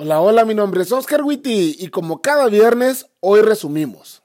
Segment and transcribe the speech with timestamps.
[0.00, 4.22] Hola, hola, mi nombre es Oscar Witty y como cada viernes, hoy resumimos.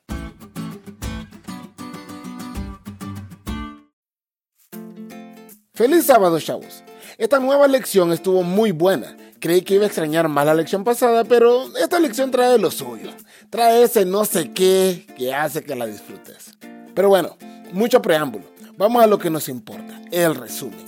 [5.73, 6.83] Feliz sábado, chavos.
[7.17, 9.17] Esta nueva lección estuvo muy buena.
[9.39, 13.09] Creí que iba a extrañar más la lección pasada, pero esta lección trae lo suyo.
[13.49, 16.55] Trae ese no sé qué que hace que la disfrutes.
[16.93, 17.35] Pero bueno,
[17.71, 18.45] mucho preámbulo.
[18.77, 20.85] Vamos a lo que nos importa, el resumen.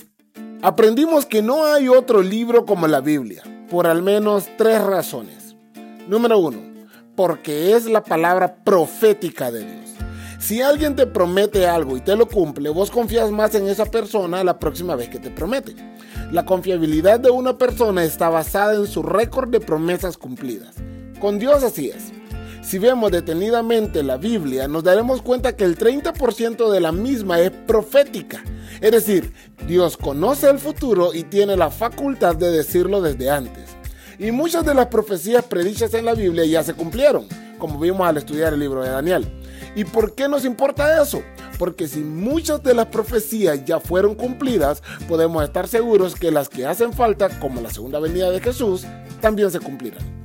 [0.61, 5.55] Aprendimos que no hay otro libro como la Biblia por al menos tres razones.
[6.07, 6.59] Número uno,
[7.15, 9.85] porque es la palabra profética de Dios.
[10.39, 14.43] Si alguien te promete algo y te lo cumple, vos confías más en esa persona
[14.43, 15.75] la próxima vez que te promete.
[16.31, 20.75] La confiabilidad de una persona está basada en su récord de promesas cumplidas.
[21.19, 22.14] Con Dios así es.
[22.65, 27.51] Si vemos detenidamente la Biblia, nos daremos cuenta que el 30% de la misma es
[27.51, 28.43] profética.
[28.81, 29.33] Es decir,
[29.67, 33.69] Dios conoce el futuro y tiene la facultad de decirlo desde antes.
[34.17, 37.27] Y muchas de las profecías predichas en la Biblia ya se cumplieron,
[37.59, 39.31] como vimos al estudiar el libro de Daniel.
[39.75, 41.21] ¿Y por qué nos importa eso?
[41.59, 46.65] Porque si muchas de las profecías ya fueron cumplidas, podemos estar seguros que las que
[46.65, 48.87] hacen falta, como la segunda venida de Jesús,
[49.21, 50.24] también se cumplirán.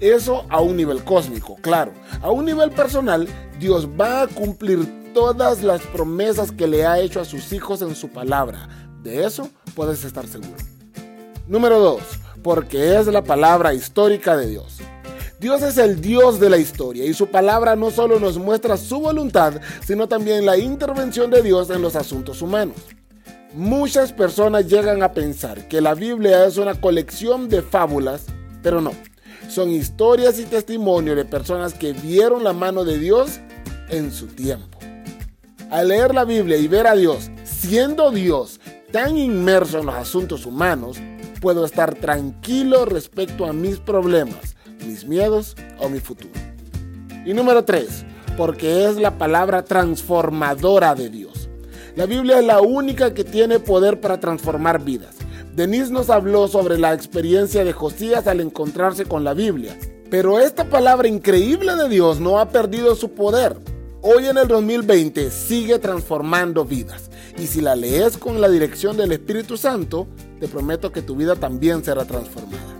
[0.00, 1.92] Eso a un nivel cósmico, claro.
[2.22, 7.20] A un nivel personal, Dios va a cumplir todas las promesas que le ha hecho
[7.20, 8.66] a sus hijos en su palabra.
[9.02, 10.56] De eso puedes estar seguro.
[11.46, 12.00] Número 2.
[12.42, 14.78] Porque es la palabra histórica de Dios.
[15.38, 19.00] Dios es el Dios de la historia y su palabra no solo nos muestra su
[19.00, 22.76] voluntad, sino también la intervención de Dios en los asuntos humanos.
[23.52, 28.24] Muchas personas llegan a pensar que la Biblia es una colección de fábulas,
[28.62, 28.92] pero no
[29.48, 33.40] son historias y testimonios de personas que vieron la mano de Dios
[33.88, 34.78] en su tiempo.
[35.70, 38.60] Al leer la Biblia y ver a Dios siendo Dios
[38.92, 40.98] tan inmerso en los asuntos humanos,
[41.40, 46.32] puedo estar tranquilo respecto a mis problemas, mis miedos o mi futuro.
[47.24, 48.04] Y número 3,
[48.36, 51.48] porque es la palabra transformadora de Dios.
[51.96, 55.16] La Biblia es la única que tiene poder para transformar vidas.
[55.54, 59.76] Denise nos habló sobre la experiencia de Josías al encontrarse con la Biblia.
[60.08, 63.56] Pero esta palabra increíble de Dios no ha perdido su poder.
[64.02, 67.10] Hoy en el 2020 sigue transformando vidas.
[67.38, 70.06] Y si la lees con la dirección del Espíritu Santo,
[70.38, 72.79] te prometo que tu vida también será transformada.